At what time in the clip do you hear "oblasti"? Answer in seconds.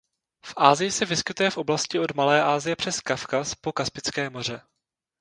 1.57-1.99